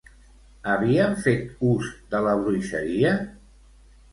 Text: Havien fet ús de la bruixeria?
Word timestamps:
Havien 0.71 1.13
fet 1.27 1.53
ús 1.73 1.91
de 2.15 2.23
la 2.29 2.33
bruixeria? 2.43 3.13